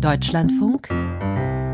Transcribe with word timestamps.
Deutschlandfunk 0.00 0.90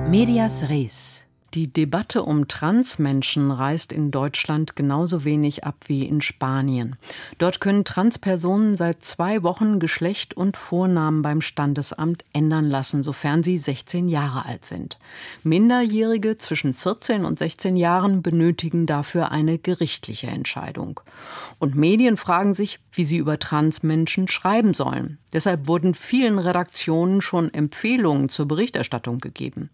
Medias 0.08 0.70
Res 0.70 1.24
die 1.54 1.72
Debatte 1.72 2.24
um 2.24 2.48
Transmenschen 2.48 3.52
reißt 3.52 3.92
in 3.92 4.10
Deutschland 4.10 4.74
genauso 4.74 5.24
wenig 5.24 5.62
ab 5.62 5.76
wie 5.86 6.04
in 6.04 6.20
Spanien. 6.20 6.96
Dort 7.38 7.60
können 7.60 7.84
Transpersonen 7.84 8.76
seit 8.76 9.04
zwei 9.04 9.44
Wochen 9.44 9.78
Geschlecht 9.78 10.34
und 10.34 10.56
Vornamen 10.56 11.22
beim 11.22 11.40
Standesamt 11.40 12.24
ändern 12.32 12.68
lassen, 12.68 13.04
sofern 13.04 13.44
sie 13.44 13.56
16 13.56 14.08
Jahre 14.08 14.46
alt 14.46 14.64
sind. 14.64 14.98
Minderjährige 15.44 16.38
zwischen 16.38 16.74
14 16.74 17.24
und 17.24 17.38
16 17.38 17.76
Jahren 17.76 18.20
benötigen 18.20 18.86
dafür 18.86 19.30
eine 19.30 19.58
gerichtliche 19.58 20.26
Entscheidung. 20.26 20.98
Und 21.60 21.76
Medien 21.76 22.16
fragen 22.16 22.54
sich, 22.54 22.80
wie 22.90 23.04
sie 23.04 23.18
über 23.18 23.38
Transmenschen 23.38 24.26
schreiben 24.26 24.74
sollen. 24.74 25.18
Deshalb 25.34 25.66
wurden 25.66 25.94
vielen 25.94 26.38
Redaktionen 26.38 27.20
schon 27.20 27.52
Empfehlungen 27.52 28.28
zur 28.28 28.46
Berichterstattung 28.46 29.18
gegeben. 29.18 29.68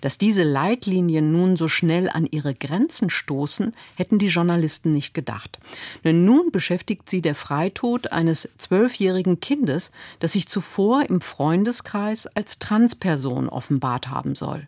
Dass 0.00 0.16
diese 0.16 0.42
Leitlinien 0.42 1.30
nun 1.30 1.56
so 1.56 1.68
schnell 1.68 2.08
an 2.08 2.26
ihre 2.26 2.54
Grenzen 2.54 3.10
stoßen, 3.10 3.72
hätten 3.94 4.18
die 4.18 4.28
Journalisten 4.28 4.90
nicht 4.90 5.12
gedacht. 5.12 5.58
Denn 6.02 6.24
nun 6.24 6.50
beschäftigt 6.50 7.10
sie 7.10 7.20
der 7.20 7.34
Freitod 7.34 8.10
eines 8.10 8.48
zwölfjährigen 8.56 9.38
Kindes, 9.38 9.92
das 10.18 10.32
sich 10.32 10.48
zuvor 10.48 11.04
im 11.08 11.20
Freundeskreis 11.20 12.26
als 12.26 12.58
Transperson 12.58 13.50
offenbart 13.50 14.08
haben 14.08 14.34
soll. 14.34 14.64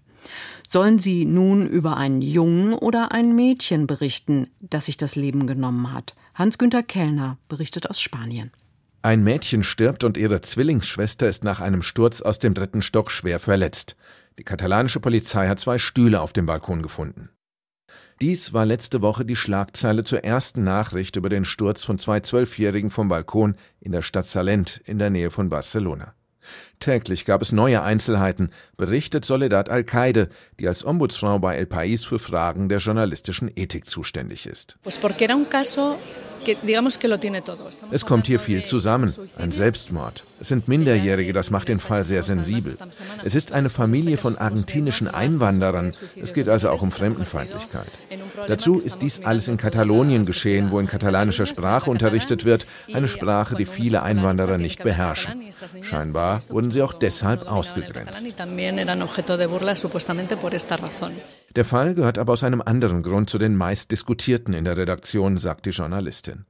Sollen 0.69 0.99
Sie 0.99 1.25
nun 1.25 1.67
über 1.67 1.97
einen 1.97 2.23
Jungen 2.23 2.73
oder 2.73 3.13
ein 3.13 3.35
Mädchen 3.35 3.87
berichten, 3.87 4.49
das 4.61 4.87
sich 4.87 4.97
das 4.97 5.17
Leben 5.17 5.47
genommen 5.47 5.93
hat? 5.93 6.15
Hans-Günter 6.35 6.83
Kellner 6.83 7.39
berichtet 7.49 7.89
aus 7.89 8.01
Spanien. 8.01 8.51
Ein 9.05 9.23
Mädchen 9.23 9.65
stirbt 9.65 10.03
und 10.03 10.17
ihre 10.17 10.41
Zwillingsschwester 10.41 11.29
ist 11.29 11.45
nach 11.45 11.61
einem 11.61 11.83
Sturz 11.83 12.23
aus 12.23 12.39
dem 12.39 12.55
dritten 12.55 12.81
Stock 12.81 13.11
schwer 13.11 13.39
verletzt. 13.39 13.97
Die 14.39 14.45
katalanische 14.45 14.99
Polizei 14.99 15.47
hat 15.47 15.61
zwei 15.61 15.77
Stühle 15.77 16.23
auf 16.23 16.33
dem 16.33 16.47
Balkon 16.47 16.81
gefunden. 16.81 17.29
Dies 18.23 18.55
war 18.55 18.65
letzte 18.65 19.03
Woche 19.03 19.27
die 19.27 19.37
Schlagzeile 19.37 20.05
zur 20.05 20.25
ersten 20.25 20.65
Nachricht 20.65 21.17
über 21.17 21.29
den 21.29 21.45
Sturz 21.45 21.85
von 21.85 21.99
zwei 21.99 22.21
Zwölfjährigen 22.21 22.89
vom 22.89 23.11
Balkon 23.11 23.57
in 23.79 23.93
der 23.93 24.01
Stadt 24.01 24.25
Salent 24.25 24.81
in 24.87 24.99
der 24.99 25.11
Nähe 25.11 25.31
von 25.31 25.51
Barcelona. 25.51 26.15
Täglich 26.81 27.25
gab 27.25 27.43
es 27.43 27.53
neue 27.53 27.83
Einzelheiten, 27.83 28.51
berichtet 28.77 29.25
Soledad 29.25 29.69
Alcaide, 29.69 30.29
die 30.59 30.69
als 30.69 30.85
Ombudsfrau 30.85 31.39
bei 31.39 31.57
El 31.57 31.67
País 31.67 32.07
für 32.07 32.19
Fragen 32.19 32.69
der 32.69 32.79
journalistischen 32.79 33.51
Ethik 33.55 33.87
zuständig 33.87 34.47
ist. 34.47 34.77
Es 37.91 38.07
kommt 38.07 38.27
hier 38.27 38.41
viel 38.41 38.65
zusammen. 38.65 39.15
Ein 39.39 39.53
Selbstmord. 39.53 40.25
Es 40.41 40.49
sind 40.49 40.69
Minderjährige, 40.69 41.33
das 41.33 41.51
macht 41.51 41.69
den 41.69 41.81
Fall 41.81 42.05
sehr 42.05 42.23
sensibel. 42.23 42.77
Es 43.25 43.35
ist 43.35 43.53
eine 43.53 43.71
Familie 43.71 44.19
von 44.19 44.37
argentinischen 44.37 45.09
Einwanderern. 45.09 45.93
Es 46.21 46.35
geht 46.35 46.49
also 46.49 46.69
auch 46.69 46.83
um 46.83 46.91
Fremdenfeindlichkeit. 46.91 47.89
Dazu 48.47 48.79
ist 48.79 49.03
dies 49.03 49.25
alles 49.25 49.49
in 49.49 49.57
Katalonien 49.57 50.27
geschehen, 50.27 50.71
wo 50.71 50.79
in 50.79 50.87
katalanischer 50.87 51.47
Sprache 51.47 51.91
unterrichtet 51.91 52.45
wird, 52.45 52.67
eine 52.93 53.09
Sprache, 53.09 53.55
die 53.55 53.67
viele 53.67 54.03
Einwanderer 54.03 54.59
nicht 54.59 54.83
beherrschen. 54.83 55.43
Scheinbar 55.83 56.41
wurden 56.49 56.71
sie 56.71 56.83
auch 56.83 56.93
deshalb 56.93 57.51
ausgegrenzt. 57.51 58.27
Der 61.57 61.65
Fall 61.65 61.95
gehört 61.95 62.19
aber 62.19 62.33
aus 62.33 62.43
einem 62.43 62.63
anderen 62.63 63.03
Grund 63.03 63.31
zu 63.31 63.39
den 63.39 63.57
meistdiskutierten 63.57 64.55
in 64.55 64.65
der 64.65 64.77
Redaktion, 64.77 65.39
sagt 65.39 65.67
die 65.67 65.71
Journalistin. 65.71 66.47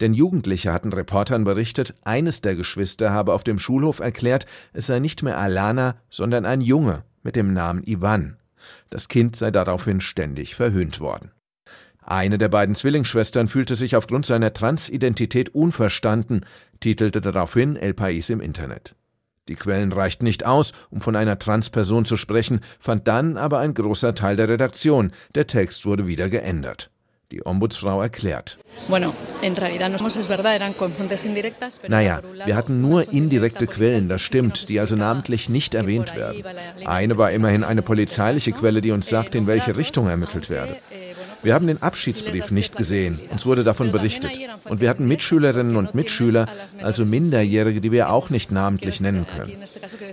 Denn 0.00 0.14
Jugendliche 0.14 0.72
hatten 0.72 0.92
Reportern 0.92 1.44
berichtet, 1.44 1.94
eines 2.02 2.40
der 2.40 2.56
Geschwister 2.56 3.12
habe 3.12 3.34
auf 3.34 3.44
dem 3.44 3.58
Schulhof 3.58 4.00
erklärt, 4.00 4.46
es 4.72 4.86
sei 4.86 4.98
nicht 4.98 5.22
mehr 5.22 5.38
Alana, 5.38 5.96
sondern 6.10 6.46
ein 6.46 6.60
Junge 6.60 7.04
mit 7.22 7.36
dem 7.36 7.52
Namen 7.52 7.82
Ivan. 7.86 8.38
Das 8.90 9.08
Kind 9.08 9.36
sei 9.36 9.50
daraufhin 9.50 10.00
ständig 10.00 10.54
verhöhnt 10.54 11.00
worden. 11.00 11.30
Eine 12.00 12.38
der 12.38 12.48
beiden 12.48 12.74
Zwillingsschwestern 12.74 13.48
fühlte 13.48 13.76
sich 13.76 13.94
aufgrund 13.94 14.24
seiner 14.24 14.54
Transidentität 14.54 15.54
unverstanden, 15.54 16.46
titelte 16.80 17.20
daraufhin 17.20 17.76
El 17.76 17.92
País 17.92 18.32
im 18.32 18.40
Internet. 18.40 18.94
Die 19.48 19.56
Quellen 19.56 19.92
reichten 19.92 20.24
nicht 20.24 20.46
aus, 20.46 20.72
um 20.90 21.00
von 21.00 21.16
einer 21.16 21.38
Transperson 21.38 22.04
zu 22.04 22.16
sprechen, 22.16 22.60
fand 22.78 23.08
dann 23.08 23.36
aber 23.36 23.58
ein 23.58 23.74
großer 23.74 24.14
Teil 24.14 24.36
der 24.36 24.48
Redaktion. 24.48 25.12
Der 25.34 25.46
Text 25.46 25.84
wurde 25.86 26.06
wieder 26.06 26.28
geändert. 26.28 26.90
Die 27.30 27.44
Ombudsfrau 27.44 28.00
erklärt. 28.00 28.58
Naja, 31.86 32.22
wir 32.46 32.56
hatten 32.56 32.80
nur 32.80 33.12
indirekte 33.12 33.66
Quellen, 33.66 34.08
das 34.08 34.22
stimmt, 34.22 34.70
die 34.70 34.80
also 34.80 34.96
namentlich 34.96 35.50
nicht 35.50 35.74
erwähnt 35.74 36.16
werden. 36.16 36.42
Eine 36.86 37.18
war 37.18 37.30
immerhin 37.30 37.64
eine 37.64 37.82
polizeiliche 37.82 38.52
Quelle, 38.52 38.80
die 38.80 38.92
uns 38.92 39.10
sagt, 39.10 39.34
in 39.34 39.46
welche 39.46 39.76
Richtung 39.76 40.08
ermittelt 40.08 40.48
werde. 40.48 40.78
Wir 41.42 41.52
haben 41.52 41.66
den 41.66 41.82
Abschiedsbrief 41.82 42.50
nicht 42.50 42.76
gesehen. 42.76 43.20
Uns 43.30 43.44
wurde 43.44 43.62
davon 43.62 43.92
berichtet. 43.92 44.32
Und 44.64 44.80
wir 44.80 44.88
hatten 44.88 45.06
Mitschülerinnen 45.06 45.76
und 45.76 45.94
Mitschüler, 45.94 46.46
also 46.82 47.04
Minderjährige, 47.04 47.82
die 47.82 47.92
wir 47.92 48.10
auch 48.10 48.30
nicht 48.30 48.50
namentlich 48.50 49.00
nennen 49.00 49.26
können. 49.26 49.52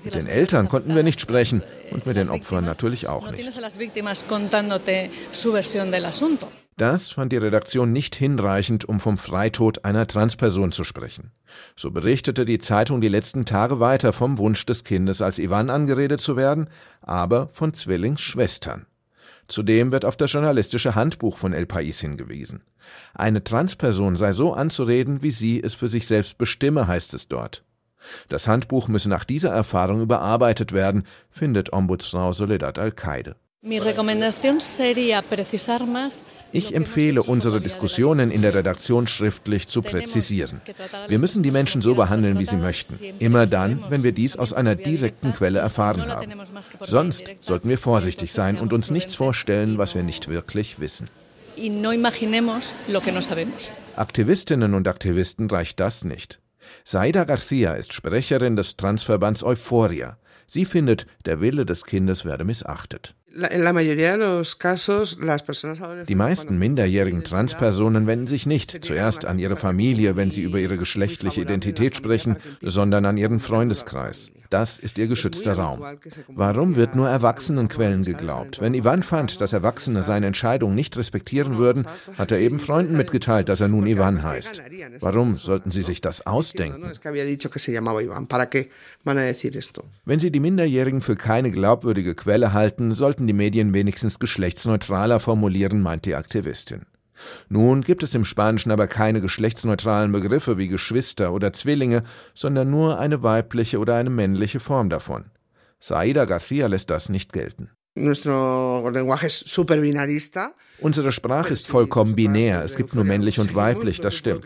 Mit 0.04 0.16
den 0.16 0.28
Eltern 0.28 0.68
konnten 0.68 0.94
wir 0.94 1.04
nicht 1.04 1.22
sprechen 1.22 1.64
und 1.92 2.06
mit 2.06 2.18
den 2.18 2.30
Opfern 2.30 2.66
natürlich 2.66 3.08
auch 3.08 3.32
nicht. 3.32 3.50
Das 6.78 7.12
fand 7.12 7.32
die 7.32 7.38
Redaktion 7.38 7.94
nicht 7.94 8.18
hinreichend, 8.18 8.84
um 8.84 9.00
vom 9.00 9.18
Freitod 9.18 9.86
einer 9.86 10.08
Transperson 10.08 10.74
zu 10.74 10.84
sprechen. 10.84 11.32
So 11.78 11.90
berichtete 11.90 12.44
die 12.44 12.60
Zeitung 12.60 13.00
die 13.00 13.08
letzten 13.08 13.46
Tage 13.46 13.80
weiter 13.80 14.12
vom 14.12 14.38
Wunsch 14.38 14.66
des 14.66 14.84
Kindes, 14.84 15.22
als 15.22 15.40
Ivan 15.40 15.70
angeredet 15.70 16.20
zu 16.20 16.36
werden, 16.36 16.68
aber 17.02 17.48
von 17.54 17.74
Zwillingsschwestern. 17.74 18.88
Zudem 19.48 19.94
wird 19.94 20.04
auf 20.04 20.18
das 20.18 20.34
journalistische 20.34 20.96
Handbuch 20.96 21.38
von 21.38 21.54
El 21.54 21.64
País 21.64 22.02
hingewiesen. 22.02 22.64
Eine 23.14 23.44
Transperson 23.44 24.18
sei 24.18 24.34
so 24.34 24.54
anzureden, 24.54 25.22
wie 25.22 25.32
sie 25.32 25.64
es 25.64 25.76
für 25.76 25.88
sich 25.88 26.08
selbst 26.08 26.38
bestimme, 26.38 26.88
heißt 26.88 27.14
es 27.14 27.30
dort. 27.30 27.64
Das 28.28 28.50
Handbuch 28.50 28.90
müsse 28.90 29.08
nach 29.08 29.24
dieser 29.24 29.50
Erfahrung 29.50 30.02
überarbeitet 30.02 30.74
werden, 30.74 31.06
findet 31.30 31.72
Ombudsfrau 31.72 32.34
Soledad 32.34 32.78
Alcaide. 32.80 33.38
Ich 36.52 36.76
empfehle, 36.76 37.24
unsere 37.24 37.60
Diskussionen 37.60 38.30
in 38.30 38.44
der 38.44 38.54
Redaktion 38.54 39.08
schriftlich 39.08 39.68
zu 39.68 39.82
präzisieren. 39.82 40.62
Wir 41.08 41.18
müssen 41.18 41.42
die 41.42 41.50
Menschen 41.50 41.82
so 41.82 41.96
behandeln, 41.96 42.38
wie 42.38 42.46
sie 42.46 42.58
möchten. 42.58 43.00
Immer 43.18 43.48
dann, 43.48 43.84
wenn 43.90 44.04
wir 44.04 44.12
dies 44.12 44.38
aus 44.38 44.54
einer 44.54 44.76
direkten 44.76 45.34
Quelle 45.34 45.58
erfahren 45.58 46.06
haben. 46.06 46.32
Sonst 46.82 47.24
sollten 47.42 47.68
wir 47.68 47.80
vorsichtig 47.80 48.34
sein 48.34 48.60
und 48.60 48.72
uns 48.72 48.92
nichts 48.92 49.16
vorstellen, 49.16 49.80
was 49.80 49.96
wir 49.96 50.04
nicht 50.04 50.28
wirklich 50.28 50.80
wissen. 50.80 51.10
Aktivistinnen 53.96 54.76
und 54.76 54.88
Aktivisten 54.88 55.50
reicht 55.50 55.80
das 55.80 56.04
nicht. 56.04 56.40
Saida 56.84 57.24
Garcia 57.24 57.74
ist 57.74 57.94
Sprecherin 57.94 58.56
des 58.58 58.78
Transverbands 58.78 59.44
Euphoria. 59.44 60.18
Sie 60.48 60.66
findet, 60.66 61.08
der 61.26 61.42
Wille 61.42 61.66
des 61.66 61.86
Kindes 61.86 62.26
werde 62.26 62.44
missachtet. 62.44 63.16
Die 66.08 66.16
meisten 66.16 66.58
minderjährigen 66.58 67.24
Transpersonen 67.24 68.08
wenden 68.08 68.28
sich 68.28 68.46
nicht 68.46 68.86
zuerst 68.86 69.26
an 69.26 69.40
ihre 69.40 69.58
Familie, 69.58 70.16
wenn 70.16 70.32
sie 70.32 70.42
über 70.42 70.60
ihre 70.60 70.78
geschlechtliche 70.78 71.42
Identität 71.42 71.98
sprechen, 71.98 72.38
sondern 72.62 73.06
an 73.06 73.18
ihren 73.18 73.42
Freundeskreis. 73.42 74.32
Das 74.50 74.78
ist 74.78 74.98
ihr 74.98 75.08
geschützter 75.08 75.54
Raum. 75.54 75.82
Warum 76.28 76.76
wird 76.76 76.96
nur 76.96 77.10
Erwachsenenquellen 77.10 78.04
geglaubt? 78.04 78.62
Wenn 78.62 78.74
Ivan 78.74 79.04
fand, 79.04 79.42
dass 79.42 79.54
Erwachsene 79.54 80.04
seine 80.04 80.28
Entscheidung 80.28 80.76
nicht 80.76 80.98
respektieren 80.98 81.58
würden, 81.58 81.88
hat 82.18 82.32
er 82.32 82.40
eben 82.40 82.60
Freunden 82.60 82.98
mitgeteilt, 82.98 83.50
dass 83.50 83.62
er 83.62 83.68
nun 83.68 83.88
Ivan 83.88 84.24
heißt. 84.24 84.62
Warum 85.00 85.38
sollten 85.38 85.72
sie 85.72 85.82
sich 85.82 86.02
das 86.02 86.26
ausdenken? 86.26 86.92
Wenn 90.06 90.20
sie 90.20 90.32
die 90.32 90.40
Minderjährigen 90.40 91.02
für 91.02 91.16
keine 91.16 91.52
glaubwürdige 91.52 92.16
Quelle 92.16 92.54
halten, 92.54 92.94
sollten 92.94 93.28
die 93.28 93.34
Medien 93.34 93.74
wenigstens 93.74 94.20
geschlechtsneutraler 94.20 95.20
formulieren, 95.20 95.82
meint 95.82 96.06
die 96.06 96.16
Aktivistin. 96.16 96.86
Nun 97.50 97.82
gibt 97.82 98.04
es 98.04 98.14
im 98.14 98.26
Spanischen 98.26 98.72
aber 98.72 98.88
keine 98.88 99.22
geschlechtsneutralen 99.22 100.12
Begriffe 100.12 100.58
wie 100.58 100.68
Geschwister 100.68 101.34
oder 101.34 101.54
Zwillinge, 101.54 102.04
sondern 102.34 102.70
nur 102.70 103.00
eine 103.00 103.24
weibliche 103.24 103.80
oder 103.80 103.96
eine 103.96 104.10
männliche 104.10 104.60
Form 104.60 104.90
davon. 104.90 105.26
Saida 105.80 106.26
Garcia 106.26 106.68
lässt 106.68 106.90
das 106.90 107.10
nicht 107.10 107.34
gelten. 107.34 107.70
Unsere 110.82 111.12
Sprache 111.14 111.54
ist 111.54 111.68
vollkommen 111.68 112.16
binär. 112.16 112.62
Es 112.66 112.76
gibt 112.76 112.94
nur 112.94 113.06
männlich 113.06 113.40
und 113.40 113.56
weiblich, 113.56 114.02
das 114.02 114.16
stimmt. 114.16 114.46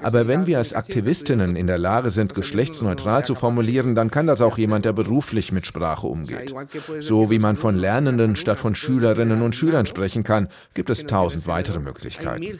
Aber 0.00 0.26
wenn 0.26 0.48
wir 0.48 0.58
als 0.58 0.72
Aktivistinnen 0.72 1.54
in 1.54 1.68
der 1.68 1.78
Lage 1.78 2.10
sind, 2.10 2.34
geschlechtsneutral 2.34 3.24
zu 3.24 3.36
formulieren, 3.36 3.94
dann 3.94 4.10
kann 4.10 4.26
das 4.26 4.40
auch 4.40 4.58
jemand, 4.58 4.84
der 4.84 4.92
beruflich 4.92 5.52
mit 5.52 5.64
Sprache 5.64 6.08
umgeht. 6.08 6.52
So 6.98 7.30
wie 7.30 7.38
man 7.38 7.56
von 7.56 7.76
Lernenden 7.76 8.34
statt 8.34 8.58
von 8.58 8.74
Schülerinnen 8.74 9.42
und 9.42 9.54
Schülern 9.54 9.86
sprechen 9.86 10.24
kann, 10.24 10.48
gibt 10.74 10.90
es 10.90 11.06
tausend 11.06 11.46
weitere 11.46 11.78
Möglichkeiten. 11.78 12.58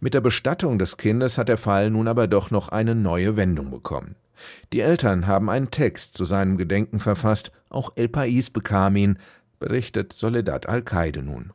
Mit 0.00 0.14
der 0.14 0.20
Bestattung 0.20 0.78
des 0.78 0.96
Kindes 0.96 1.38
hat 1.38 1.48
der 1.48 1.58
Fall 1.58 1.90
nun 1.90 2.06
aber 2.06 2.28
doch 2.28 2.52
noch 2.52 2.68
eine 2.68 2.94
neue 2.94 3.36
Wendung 3.36 3.72
bekommen. 3.72 4.14
Die 4.72 4.80
Eltern 4.80 5.26
haben 5.26 5.50
einen 5.50 5.70
Text 5.70 6.16
zu 6.16 6.24
seinem 6.24 6.56
Gedenken 6.56 6.98
verfasst, 6.98 7.52
auch 7.68 7.92
El 7.96 8.06
País 8.06 8.52
bekam 8.52 8.96
ihn, 8.96 9.18
berichtet 9.58 10.12
Soledad 10.12 10.66
Al-Qaide 10.68 11.22
nun. 11.22 11.52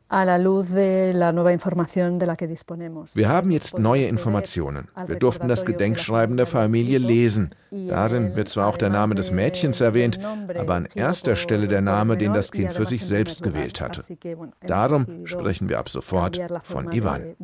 Wir 3.14 3.28
haben 3.28 3.50
jetzt 3.50 3.78
neue 3.78 4.06
Informationen. 4.06 4.88
Wir 5.06 5.16
durften 5.16 5.48
das 5.48 5.64
Gedenkschreiben 5.64 6.36
der 6.36 6.46
Familie 6.46 6.98
lesen. 6.98 7.54
Darin 7.70 8.34
wird 8.36 8.48
zwar 8.48 8.66
auch 8.66 8.76
der 8.76 8.90
Name 8.90 9.14
des 9.14 9.30
Mädchens 9.30 9.80
erwähnt, 9.80 10.18
aber 10.58 10.74
an 10.74 10.88
erster 10.94 11.36
Stelle 11.36 11.68
der 11.68 11.80
Name, 11.80 12.16
den 12.16 12.34
das 12.34 12.50
Kind 12.50 12.72
für 12.72 12.86
sich 12.86 13.06
selbst 13.06 13.42
gewählt 13.42 13.80
hatte. 13.80 14.04
Darum 14.66 15.26
sprechen 15.26 15.68
wir 15.68 15.78
ab 15.78 15.88
sofort 15.88 16.40
von 16.64 16.92
Ivan. 16.92 17.36